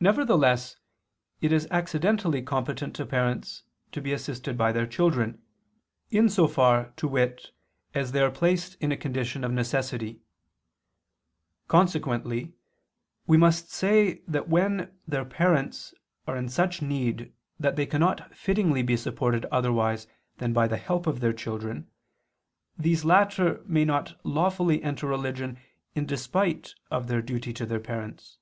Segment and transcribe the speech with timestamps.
[0.00, 0.76] Nevertheless
[1.40, 3.62] it is accidentally competent to parents
[3.92, 5.40] to be assisted by their children,
[6.10, 7.52] in so far, to wit,
[7.94, 10.20] as they are placed in a condition of necessity.
[11.68, 12.52] Consequently
[13.26, 15.94] we must say that when their parents
[16.26, 20.06] are in such need that they cannot fittingly be supported otherwise
[20.36, 21.88] than by the help of their children,
[22.76, 25.56] these latter may not lawfully enter religion
[25.94, 28.36] in despite of their duty to their parents.